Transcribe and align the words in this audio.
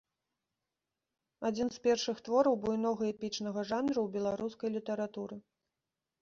Адзін 1.49 1.67
з 1.75 1.83
першых 1.85 2.17
твораў 2.29 2.57
буйнога 2.63 3.03
эпічнага 3.13 3.59
жанру 3.73 3.95
ў 4.03 4.07
беларускай 4.17 4.69
літаратуры. 4.79 5.35